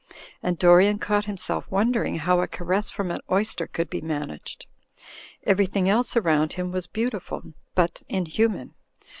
And 0.41 0.57
Dorian 0.57 0.97
caught 0.97 1.25
himself 1.25 1.69
wondering 1.69 2.15
how 2.15 2.41
a 2.41 2.47
caress 2.47 2.89
from 2.89 3.11
an 3.11 3.21
oyster 3.31 3.67
could 3.67 3.87
be 3.87 4.01
managed. 4.01 4.65
Everything 5.43 5.87
else 5.87 6.17
around 6.17 6.53
him 6.53 6.71
was 6.71 6.87
beautiful, 6.87 7.53
but 7.75 8.01
inhuman. 8.09 8.73